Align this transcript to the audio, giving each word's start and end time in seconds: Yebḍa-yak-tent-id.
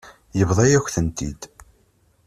Yebḍa-yak-tent-id. 0.37 1.41